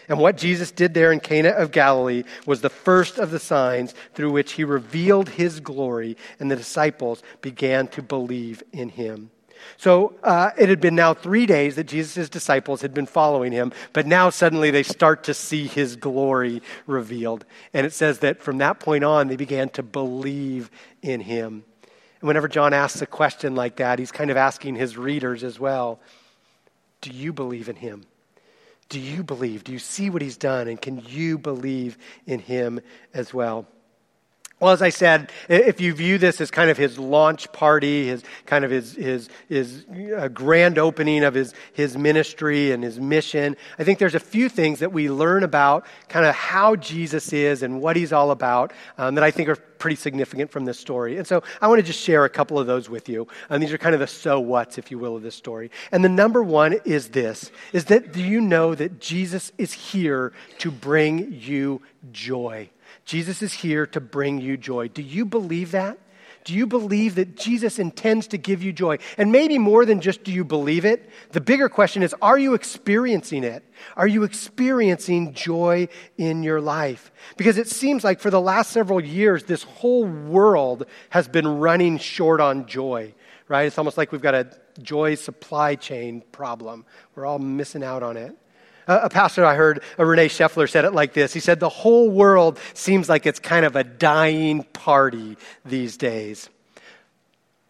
[0.09, 3.93] And what Jesus did there in Cana of Galilee was the first of the signs
[4.13, 9.31] through which he revealed his glory, and the disciples began to believe in him.
[9.77, 13.71] So uh, it had been now three days that Jesus' disciples had been following him,
[13.93, 17.45] but now suddenly they start to see his glory revealed.
[17.73, 21.63] And it says that from that point on, they began to believe in him.
[22.21, 25.59] And whenever John asks a question like that, he's kind of asking his readers as
[25.59, 25.99] well
[27.01, 28.03] Do you believe in him?
[28.89, 29.63] Do you believe?
[29.63, 30.67] Do you see what he's done?
[30.67, 32.79] And can you believe in him
[33.13, 33.67] as well?
[34.59, 38.23] Well, as I said, if you view this as kind of his launch party, his
[38.47, 39.85] kind of his, his, his
[40.17, 44.49] uh, grand opening of his, his ministry and his mission, I think there's a few
[44.49, 48.73] things that we learn about kind of how Jesus is and what he's all about
[48.97, 51.19] um, that I think are pretty significant from this story.
[51.19, 53.27] And so I want to just share a couple of those with you.
[53.51, 55.69] And these are kind of the so whats, if you will, of this story.
[55.91, 60.33] And the number one is this, is that do you know that Jesus is here
[60.57, 62.71] to bring you joy?
[63.07, 64.89] Jesus is here to bring you joy.
[64.89, 65.97] Do you believe that?
[66.43, 68.97] Do you believe that Jesus intends to give you joy?
[69.17, 72.53] And maybe more than just do you believe it, the bigger question is are you
[72.53, 73.63] experiencing it?
[73.95, 77.11] Are you experiencing joy in your life?
[77.37, 81.97] Because it seems like for the last several years, this whole world has been running
[81.97, 83.13] short on joy,
[83.47, 83.67] right?
[83.67, 84.49] It's almost like we've got a
[84.81, 86.85] joy supply chain problem.
[87.15, 88.35] We're all missing out on it.
[88.87, 91.33] A pastor I heard, uh, Rene Schlaepfer, said it like this.
[91.33, 96.49] He said, The whole world seems like it's kind of a dying party these days.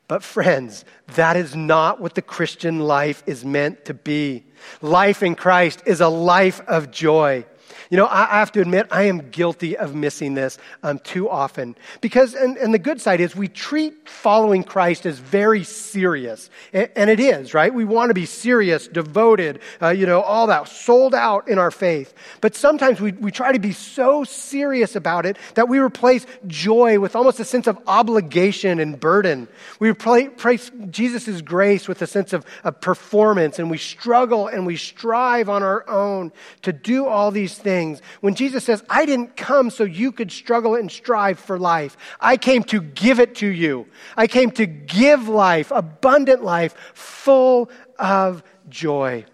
[0.07, 4.45] But, friends, that is not what the Christian life is meant to be.
[4.81, 7.45] Life in Christ is a life of joy.
[7.89, 11.29] You know, I, I have to admit, I am guilty of missing this um, too
[11.29, 11.75] often.
[12.01, 16.49] Because, and, and the good side is, we treat following Christ as very serious.
[16.73, 17.73] And, and it is, right?
[17.73, 21.71] We want to be serious, devoted, uh, you know, all that, sold out in our
[21.71, 22.13] faith.
[22.41, 26.99] But sometimes we, we try to be so serious about it that we replace joy
[26.99, 29.47] with almost a sense of obligation and burden.
[29.79, 34.75] We replace Jesus' grace with a sense of, of performance, and we struggle and we
[34.75, 39.35] strive on our own to do all these things things when Jesus says, I didn't
[39.35, 41.95] come so you could struggle and strive for life.
[42.19, 43.85] I came to give it to you.
[44.15, 49.25] I came to give life, abundant life, full of joy.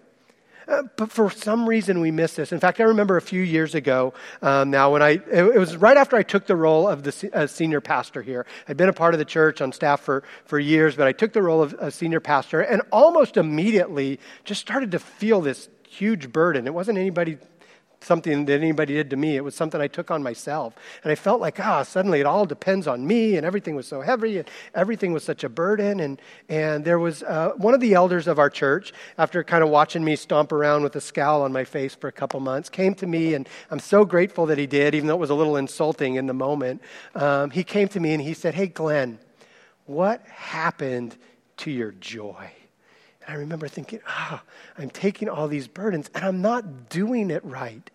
[0.66, 2.52] Uh, but for some reason, we miss this.
[2.52, 5.96] In fact, I remember a few years ago um, now when I, it, was right
[5.96, 8.46] after I took the role of the uh, senior pastor here.
[8.68, 11.32] I'd been a part of the church on staff for, for years, but I took
[11.32, 16.32] the role of a senior pastor and almost immediately just started to feel this huge
[16.32, 16.66] burden.
[16.66, 17.38] It wasn't anybody
[18.04, 19.36] something that anybody did to me.
[19.36, 20.74] It was something I took on myself.
[21.02, 24.00] And I felt like, ah, suddenly it all depends on me, and everything was so
[24.00, 26.00] heavy, and everything was such a burden.
[26.00, 29.70] And, and there was uh, one of the elders of our church, after kind of
[29.70, 32.94] watching me stomp around with a scowl on my face for a couple months, came
[32.96, 35.56] to me, and I'm so grateful that he did, even though it was a little
[35.56, 36.82] insulting in the moment.
[37.14, 39.18] Um, he came to me and he said, Hey, Glenn,
[39.86, 41.16] what happened
[41.58, 42.50] to your joy?
[43.26, 47.30] And I remember thinking, ah, oh, I'm taking all these burdens and I'm not doing
[47.30, 47.90] it right.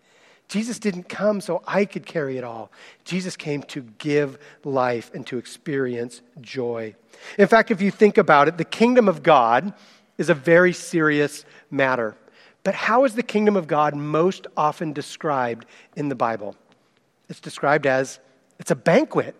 [0.50, 2.72] Jesus didn't come so I could carry it all.
[3.04, 6.96] Jesus came to give life and to experience joy.
[7.38, 9.72] In fact, if you think about it, the kingdom of God
[10.18, 12.16] is a very serious matter.
[12.64, 16.56] But how is the kingdom of God most often described in the Bible?
[17.28, 18.18] It's described as
[18.58, 19.36] it's a banquet.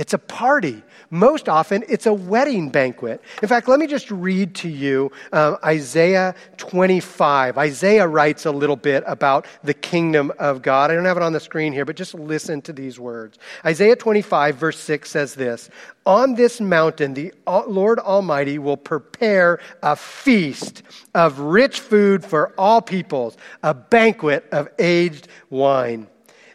[0.00, 0.82] It's a party.
[1.10, 3.20] Most often, it's a wedding banquet.
[3.42, 7.58] In fact, let me just read to you uh, Isaiah 25.
[7.58, 10.90] Isaiah writes a little bit about the kingdom of God.
[10.90, 13.38] I don't have it on the screen here, but just listen to these words.
[13.66, 15.68] Isaiah 25, verse 6 says this
[16.06, 20.82] On this mountain, the Lord Almighty will prepare a feast
[21.14, 26.06] of rich food for all peoples, a banquet of aged wine.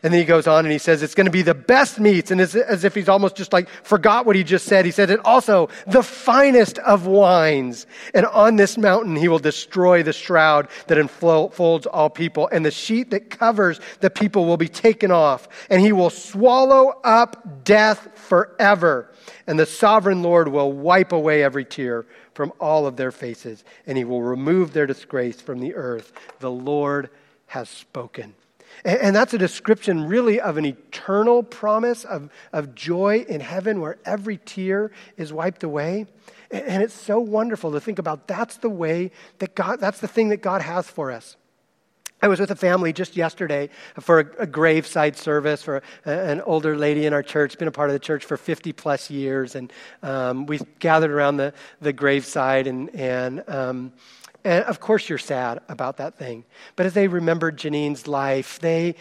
[0.06, 2.30] And then he goes on and he says it's going to be the best meats.
[2.30, 4.86] And it's as if he's almost just like forgot what he just said.
[4.86, 7.88] He said it also the finest of wines.
[8.14, 12.48] And on this mountain he will destroy the shroud that enfolds all people.
[12.52, 15.50] And the sheet that covers the people will be taken off.
[15.72, 19.12] And he will swallow up death forever.
[19.48, 23.64] And the sovereign Lord will wipe away every tear from all of their faces.
[23.88, 26.14] And he will remove their disgrace from the earth.
[26.42, 27.10] The Lord
[27.48, 28.36] has spoken.
[28.84, 33.98] And that's a description really of an eternal promise of, of joy in heaven where
[34.06, 36.06] every tear is wiped away.
[36.52, 40.30] And it's so wonderful to think about that's the way that God, that's the thing
[40.30, 41.36] that God has for us.
[42.22, 46.42] I was with a family just yesterday for a, a graveside service for a, an
[46.42, 49.56] older lady in our church, been a part of the church for 50 plus years.
[49.56, 53.94] And um, we gathered around the, the graveside and, and um,
[54.46, 56.46] and of course, you're sad about that thing.
[56.76, 58.96] But as they remembered Janine's life, they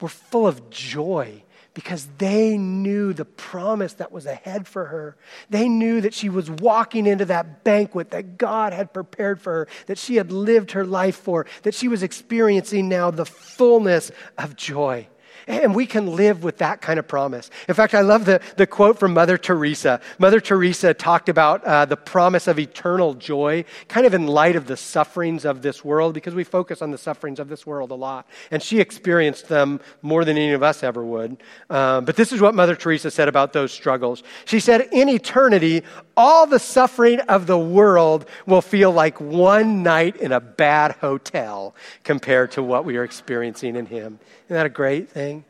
[0.00, 5.16] were full of joy because they knew the promise that was ahead for her.
[5.48, 9.68] They knew that she was walking into that banquet that God had prepared for her,
[9.86, 14.56] that she had lived her life for, that she was experiencing now the fullness of
[14.56, 15.06] joy.
[15.50, 17.50] And we can live with that kind of promise.
[17.68, 20.00] In fact, I love the, the quote from Mother Teresa.
[20.18, 24.66] Mother Teresa talked about uh, the promise of eternal joy, kind of in light of
[24.66, 27.94] the sufferings of this world, because we focus on the sufferings of this world a
[27.94, 28.28] lot.
[28.50, 31.42] And she experienced them more than any of us ever would.
[31.68, 34.22] Um, but this is what Mother Teresa said about those struggles.
[34.44, 35.82] She said, In eternity,
[36.20, 41.74] all the suffering of the world will feel like one night in a bad hotel
[42.04, 44.20] compared to what we are experiencing in Him.
[44.44, 45.46] Isn't that a great thing?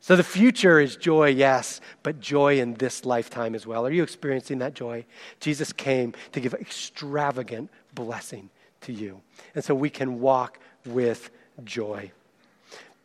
[0.00, 3.86] So the future is joy, yes, but joy in this lifetime as well.
[3.86, 5.04] Are you experiencing that joy?
[5.38, 9.20] Jesus came to give extravagant blessing to you.
[9.54, 11.30] And so we can walk with
[11.62, 12.10] joy.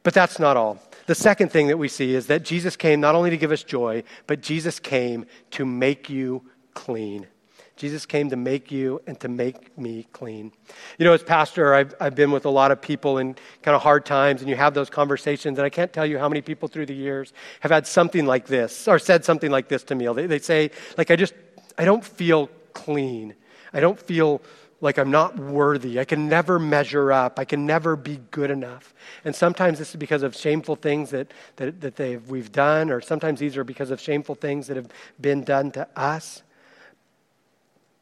[0.03, 0.79] But that's not all.
[1.05, 3.63] The second thing that we see is that Jesus came not only to give us
[3.63, 7.27] joy, but Jesus came to make you clean.
[7.75, 10.51] Jesus came to make you and to make me clean.
[10.99, 13.81] You know, as pastor, I've, I've been with a lot of people in kind of
[13.81, 16.67] hard times, and you have those conversations, and I can't tell you how many people
[16.67, 20.07] through the years have had something like this or said something like this to me.
[20.13, 21.33] They, they say, like, I just,
[21.77, 23.33] I don't feel clean.
[23.73, 24.41] I don't feel
[24.83, 25.97] like I'm not worthy.
[25.97, 27.39] I can never measure up.
[27.39, 28.93] I can never be good enough.
[29.23, 32.99] And sometimes this is because of shameful things that, that, that they've, we've done, or
[32.99, 34.89] sometimes these are because of shameful things that have
[35.21, 36.43] been done to us.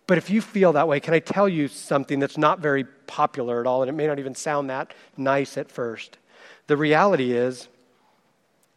[0.07, 3.61] But if you feel that way, can I tell you something that's not very popular
[3.61, 6.17] at all, and it may not even sound that nice at first?
[6.65, 7.67] The reality is,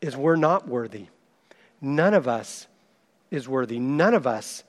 [0.02, 1.06] is we're not worthy.
[1.80, 2.66] None of us
[3.30, 3.78] is worthy.
[3.78, 4.62] None of us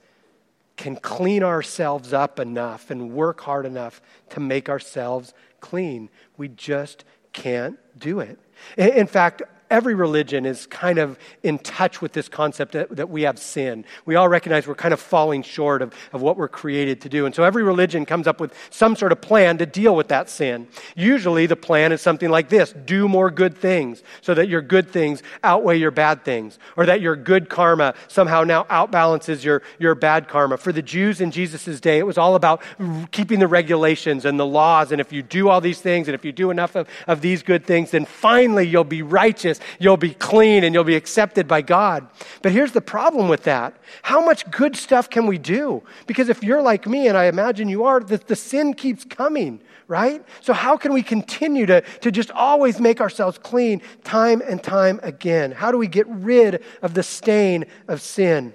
[0.77, 6.09] can clean ourselves up enough and work hard enough to make ourselves clean.
[6.37, 8.39] We just can't do it.
[8.77, 9.41] In fact,
[9.75, 13.83] every religion is kind of in touch with this concept that, that, we have sin.
[14.05, 17.25] We all recognize we're kind of falling short of, of what we're created to do.
[17.25, 20.29] And so every religion comes up with some sort of plan to deal with that
[20.29, 20.67] sin.
[20.95, 24.89] Usually the plan is something like this do more good things so that your good
[24.89, 29.93] things outweigh your bad things, or that your good karma somehow now outbalances your, your
[29.93, 30.55] bad karma.
[30.57, 32.63] For the Jews in Jesus' day, it was all about
[33.11, 34.93] keeping the regulations and the laws.
[34.93, 37.43] And if you do all these things, and if you do enough of, of these
[37.43, 41.61] good things, then finally you'll be righteous you'll be clean and you'll be accepted by
[41.61, 42.07] God.
[42.41, 43.77] But here's the problem with that.
[44.03, 45.83] How much good stuff can we do?
[46.07, 49.61] Because if you're like me, and I imagine you are, the, the sin keeps coming,
[49.87, 50.23] right?
[50.41, 54.99] So how can we continue to, to just always make ourselves clean time and time
[55.03, 55.51] again?
[55.51, 58.53] How do we get rid of the stain of sin?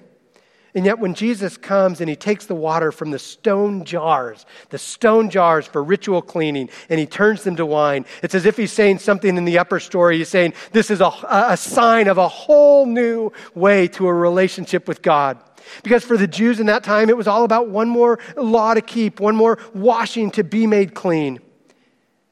[0.75, 4.79] And yet, when Jesus comes and he takes the water from the stone jars, the
[4.79, 8.73] stone jars for ritual cleaning, and he turns them to wine, it's as if he's
[8.73, 10.19] saying something in the upper story.
[10.19, 14.87] He's saying this is a, a sign of a whole new way to a relationship
[14.87, 15.39] with God.
[15.83, 18.81] Because for the Jews in that time, it was all about one more law to
[18.81, 21.41] keep, one more washing to be made clean.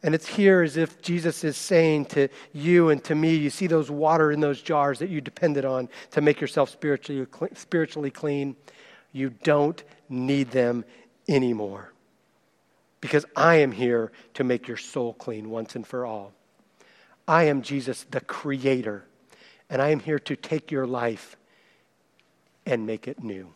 [0.08, 3.66] And it's here as if Jesus is saying to you and to me, you see
[3.66, 8.56] those water in those jars that you depended on to make yourself spiritually, spiritually clean.
[9.12, 10.86] You don't need them
[11.28, 11.92] anymore.
[13.02, 16.32] Because I am here to make your soul clean once and for all.
[17.28, 19.04] I am Jesus, the Creator,
[19.68, 21.36] and I am here to take your life
[22.64, 23.52] and make it new.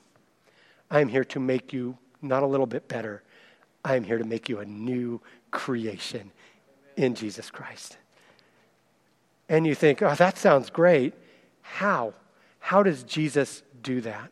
[0.90, 3.22] I am here to make you not a little bit better,
[3.82, 6.30] I am here to make you a new creation
[7.02, 7.98] in Jesus Christ.
[9.48, 11.14] And you think, oh, that sounds great.
[11.60, 12.14] How?
[12.58, 14.30] How does Jesus do that?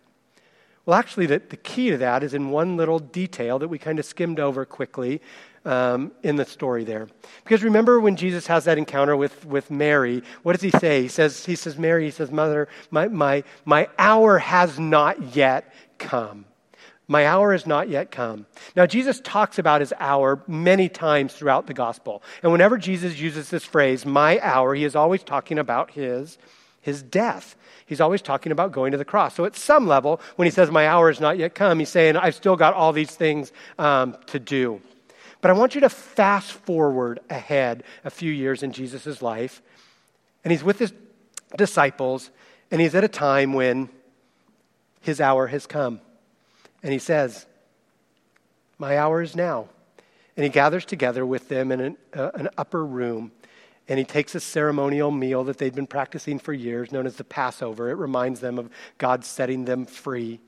[0.87, 3.98] Well, actually, the, the key to that is in one little detail that we kind
[3.98, 5.20] of skimmed over quickly
[5.64, 7.09] um, in the story there.
[7.44, 11.02] Because remember when Jesus has that encounter with, with Mary, what does he say?
[11.02, 15.72] He says, he says, Mary, he says, Mother, my, my, my hour has not yet
[15.98, 16.46] come.
[17.11, 18.46] My hour has not yet come.
[18.77, 22.23] Now, Jesus talks about his hour many times throughout the gospel.
[22.40, 26.38] And whenever Jesus uses this phrase, my hour, he is always talking about his,
[26.81, 27.57] his death.
[27.85, 29.35] He's always talking about going to the cross.
[29.35, 32.16] So, at some level, when he says, My hour has not yet come, he's saying,
[32.16, 34.81] I've still got all these things um, to do.
[35.40, 39.62] But I want you to fast forward ahead a few years in Jesus' life.
[40.44, 40.92] And he's with his
[41.57, 42.31] disciples,
[42.70, 43.88] and he's at a time when
[45.01, 46.01] his hour has come.
[46.82, 47.46] And he says,
[48.78, 49.68] My hour is now.
[50.36, 53.32] And he gathers together with them in an, uh, an upper room
[53.90, 57.24] and he takes a ceremonial meal that they'd been practicing for years, known as the
[57.24, 57.90] Passover.
[57.90, 60.38] It reminds them of God setting them free.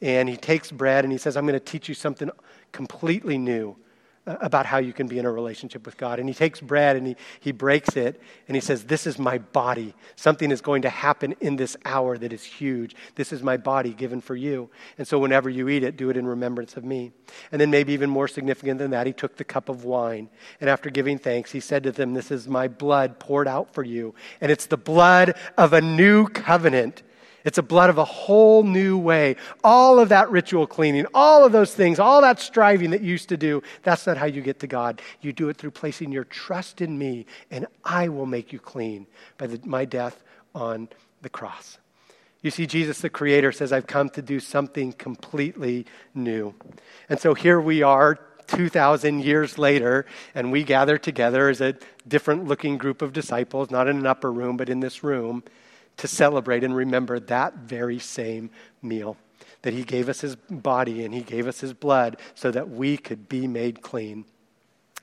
[0.00, 2.30] And he takes bread and he says, I'm going to teach you something
[2.72, 3.76] completely new.
[4.40, 6.18] About how you can be in a relationship with God.
[6.18, 9.38] And he takes bread and he, he breaks it and he says, This is my
[9.38, 9.94] body.
[10.16, 12.94] Something is going to happen in this hour that is huge.
[13.14, 14.70] This is my body given for you.
[14.98, 17.12] And so whenever you eat it, do it in remembrance of me.
[17.50, 20.28] And then, maybe even more significant than that, he took the cup of wine.
[20.60, 23.82] And after giving thanks, he said to them, This is my blood poured out for
[23.82, 24.14] you.
[24.40, 27.02] And it's the blood of a new covenant
[27.48, 29.34] it's a blood of a whole new way.
[29.64, 33.30] All of that ritual cleaning, all of those things, all that striving that you used
[33.30, 35.00] to do, that's not how you get to God.
[35.22, 39.06] You do it through placing your trust in me, and I will make you clean
[39.38, 40.22] by the, my death
[40.54, 40.90] on
[41.22, 41.78] the cross.
[42.42, 46.54] You see, Jesus, the Creator, says, I've come to do something completely new.
[47.08, 48.18] And so here we are,
[48.48, 50.04] 2,000 years later,
[50.34, 54.30] and we gather together as a different looking group of disciples, not in an upper
[54.30, 55.42] room, but in this room
[55.98, 58.50] to celebrate and remember that very same
[58.82, 59.16] meal.
[59.62, 62.96] That he gave us his body and he gave us his blood so that we
[62.96, 64.24] could be made clean.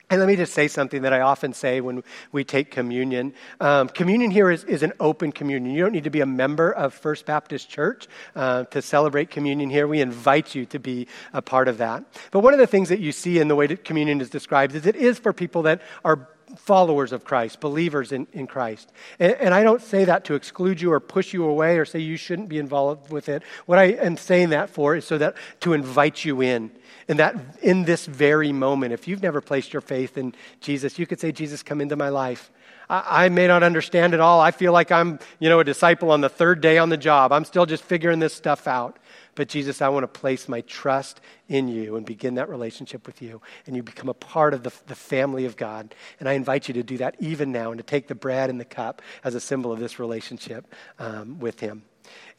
[0.08, 3.34] And let me just say something that I often say when we take communion.
[3.60, 5.74] Um, communion here is, is an open communion.
[5.74, 9.68] You don't need to be a member of First Baptist Church uh, to celebrate communion
[9.68, 9.88] here.
[9.88, 12.04] We invite you to be a part of that.
[12.30, 14.76] But one of the things that you see in the way that communion is described
[14.76, 18.92] is it is for people that are followers of Christ, believers in, in Christ.
[19.18, 21.98] And, and, I don't say that to exclude you or push you away or say
[21.98, 23.42] you shouldn't be involved with it.
[23.66, 26.70] What I am saying that for is so that to invite you in.
[27.08, 31.06] And that in this very moment, if you've never placed your faith in Jesus, you
[31.06, 32.50] could say, Jesus, come into my life.
[32.88, 34.40] I, I may not understand it all.
[34.40, 37.32] I feel like I'm, you know, a disciple on the third day on the job.
[37.32, 38.98] I'm still just figuring this stuff out.
[39.36, 43.22] But Jesus, I want to place my trust in you and begin that relationship with
[43.22, 43.40] you.
[43.66, 45.94] And you become a part of the, the family of God.
[46.18, 48.58] And I invite you to do that even now and to take the bread and
[48.58, 50.66] the cup as a symbol of this relationship
[50.98, 51.82] um, with Him.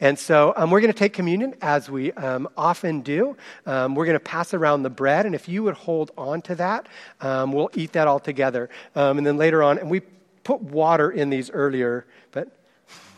[0.00, 3.36] And so um, we're going to take communion as we um, often do.
[3.66, 6.54] Um, we're going to pass around the bread, and if you would hold on to
[6.56, 6.88] that,
[7.20, 8.70] um, we'll eat that all together.
[8.94, 10.00] Um, and then later on, and we
[10.42, 12.57] put water in these earlier, but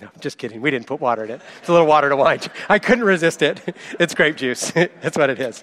[0.00, 0.60] no, just kidding.
[0.60, 1.40] We didn't put water in it.
[1.58, 2.40] It's a little water to wine.
[2.68, 3.60] I couldn't resist it.
[3.98, 4.70] It's grape juice.
[4.70, 5.62] That's what it is.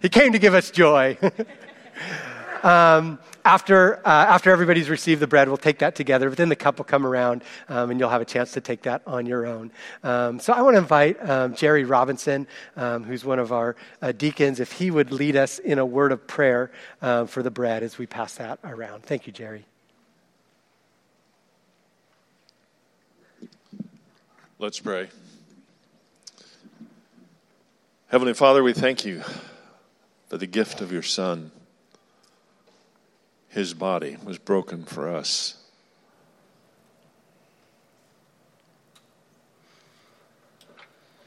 [0.00, 1.18] He came to give us joy.
[2.62, 6.56] um, after, uh, after everybody's received the bread, we'll take that together, but then the
[6.56, 9.46] cup will come around um, and you'll have a chance to take that on your
[9.46, 9.70] own.
[10.02, 14.12] Um, so I want to invite um, Jerry Robinson, um, who's one of our uh,
[14.12, 16.70] deacons, if he would lead us in a word of prayer
[17.02, 19.04] uh, for the bread as we pass that around.
[19.04, 19.66] Thank you, Jerry.
[24.58, 25.10] Let's pray.
[28.08, 29.22] Heavenly Father, we thank you
[30.30, 31.50] for the gift of your Son.
[33.50, 35.62] His body was broken for us.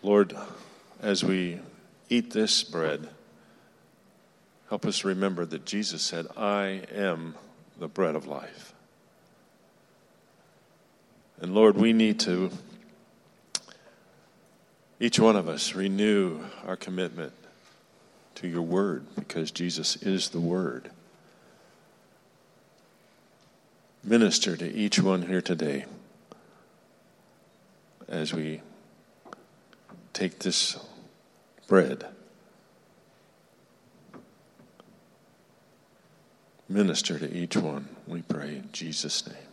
[0.01, 0.35] Lord,
[0.99, 1.59] as we
[2.09, 3.09] eat this bread,
[4.69, 7.35] help us remember that Jesus said, I am
[7.77, 8.73] the bread of life.
[11.39, 12.49] And Lord, we need to
[14.99, 17.33] each one of us renew our commitment
[18.35, 20.91] to your word because Jesus is the word.
[24.03, 25.85] Minister to each one here today
[28.07, 28.61] as we
[30.13, 30.77] take this
[31.67, 32.05] bread.
[36.67, 39.48] Minister to each one, we pray in Jesus' name.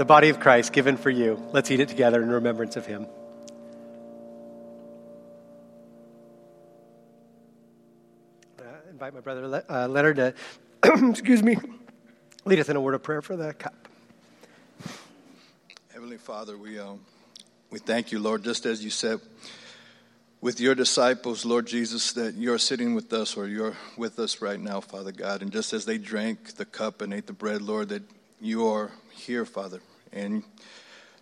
[0.00, 1.38] The body of Christ given for you.
[1.52, 3.06] Let's eat it together in remembrance of him.
[8.58, 10.34] Uh, invite my brother uh, Leonard to,
[11.10, 11.58] excuse me,
[12.46, 13.74] lead us in a word of prayer for the cup.
[15.92, 17.00] Heavenly Father, we, um,
[17.68, 19.20] we thank you, Lord, just as you said
[20.40, 24.58] with your disciples, Lord Jesus, that you're sitting with us or you're with us right
[24.58, 25.42] now, Father God.
[25.42, 28.04] And just as they drank the cup and ate the bread, Lord, that
[28.40, 29.82] you are here, Father,
[30.12, 30.42] and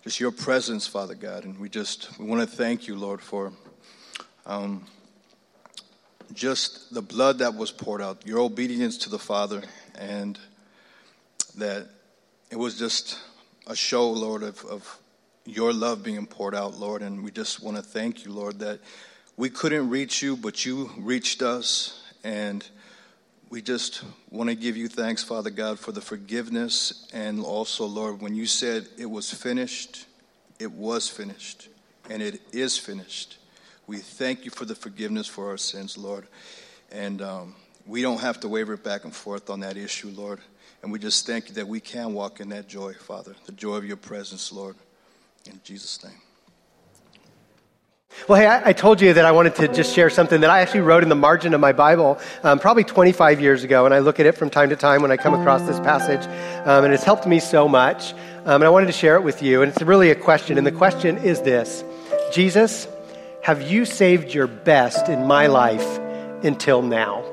[0.03, 1.45] just your presence, Father God.
[1.45, 3.51] And we just we want to thank you, Lord, for
[4.45, 4.85] um,
[6.33, 9.63] just the blood that was poured out, your obedience to the Father,
[9.97, 10.39] and
[11.57, 11.87] that
[12.49, 13.19] it was just
[13.67, 14.99] a show, Lord, of, of
[15.45, 17.01] your love being poured out, Lord.
[17.01, 18.79] And we just want to thank you, Lord, that
[19.37, 22.03] we couldn't reach you, but you reached us.
[22.23, 22.65] And
[23.49, 27.07] we just want to give you thanks, Father God, for the forgiveness.
[27.13, 30.05] And also, Lord, when you said it was finished,
[30.59, 31.67] it was finished,
[32.09, 33.37] and it is finished.
[33.87, 36.27] We thank you for the forgiveness for our sins, Lord.
[36.91, 37.55] And um,
[37.87, 40.39] we don't have to waver back and forth on that issue, Lord.
[40.83, 43.75] And we just thank you that we can walk in that joy, Father, the joy
[43.75, 44.75] of your presence, Lord.
[45.45, 46.28] In Jesus' name.
[48.29, 50.59] Well, hey, I, I, told you that I wanted to just share something that I
[50.59, 53.99] actually wrote in the margin of my Bible um, probably 25 years ago, and I
[53.99, 56.21] look at it from time to time when I come across this passage,
[56.67, 58.13] um, and it's helped me so much.
[58.45, 60.67] Um, and I wanted to share it with you, and it's really a question, and
[60.67, 61.83] the question is this
[62.31, 62.87] Jesus,
[63.41, 65.97] have you saved your best in my life
[66.43, 67.23] until now?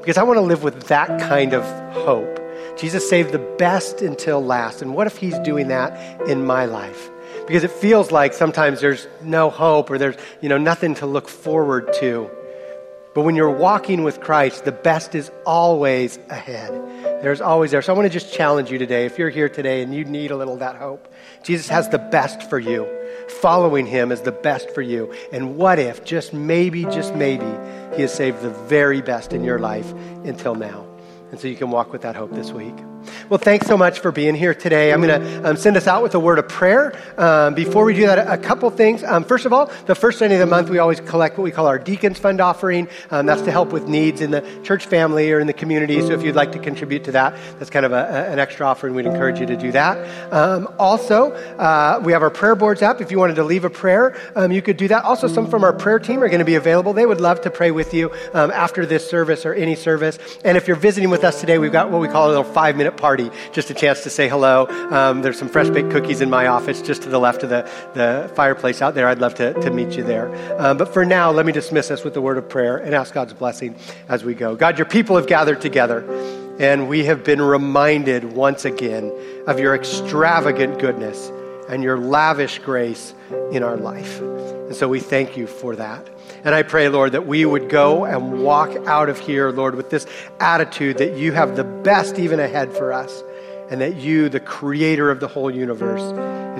[0.00, 1.64] Because I want to live with that kind of
[1.94, 2.38] hope.
[2.78, 4.82] Jesus saved the best until last.
[4.82, 7.08] And what if he's doing that in my life?
[7.50, 11.28] Because it feels like sometimes there's no hope or there's, you know, nothing to look
[11.28, 12.30] forward to.
[13.12, 16.70] But when you're walking with Christ, the best is always ahead.
[17.24, 17.82] There's always there.
[17.82, 19.04] So I want to just challenge you today.
[19.04, 21.98] If you're here today and you need a little of that hope, Jesus has the
[21.98, 22.86] best for you.
[23.40, 25.12] Following him is the best for you.
[25.32, 27.50] And what if, just maybe, just maybe,
[27.96, 29.90] he has saved the very best in your life
[30.22, 30.86] until now?
[31.32, 32.76] And so you can walk with that hope this week.
[33.28, 34.92] Well, thanks so much for being here today.
[34.92, 36.92] I'm going to um, send us out with a word of prayer.
[37.18, 39.04] Um, before we do that, a, couple things.
[39.04, 41.50] Um, first of all, the first Sunday of the month, we always collect what we
[41.50, 42.88] call our Deacons Fund offering.
[43.10, 46.00] Um, that's to help with needs in the church family or in the community.
[46.00, 48.66] So if you'd like to contribute to that, that's kind of a, a, an extra
[48.66, 48.94] offering.
[48.94, 50.32] We'd encourage you to do that.
[50.32, 53.00] Um, also, uh, we have our prayer boards app.
[53.00, 55.04] If you wanted to leave a prayer, um, you could do that.
[55.04, 56.92] Also, some from our prayer team are going to be available.
[56.92, 60.18] They would love to pray with you after this service or any service.
[60.44, 62.76] And if you're visiting with us today, we've got what we call a little five
[62.76, 64.66] minute party just a chance to say hello.
[64.90, 67.68] Um, there's some fresh baked cookies in my office just to the left of the,
[67.94, 69.08] the fireplace out there.
[69.08, 70.28] I'd love to, to meet you there.
[70.60, 73.14] Um, but for now, let me dismiss us with the word of prayer and ask
[73.14, 73.74] God's blessing
[74.08, 74.54] as we go.
[74.54, 76.04] God, your people have gathered together,
[76.60, 79.12] and we have been reminded once again
[79.46, 81.30] of your extravagant goodness
[81.68, 83.14] and your lavish grace
[83.52, 84.20] in our life.
[84.20, 86.08] And so we thank you for that.
[86.44, 89.90] And I pray, Lord, that we would go and walk out of here, Lord, with
[89.90, 90.06] this
[90.38, 93.22] attitude that you have the best even ahead for us
[93.70, 96.02] and that you, the creator of the whole universe,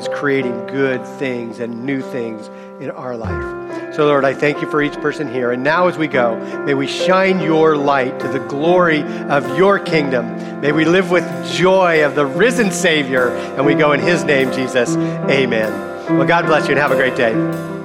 [0.00, 2.48] is creating good things and new things
[2.80, 3.94] in our life.
[3.94, 5.50] So, Lord, I thank you for each person here.
[5.50, 9.80] And now, as we go, may we shine your light to the glory of your
[9.80, 10.60] kingdom.
[10.60, 13.30] May we live with joy of the risen Savior.
[13.30, 14.94] And we go in his name, Jesus.
[14.96, 16.16] Amen.
[16.16, 17.79] Well, God bless you and have a great day.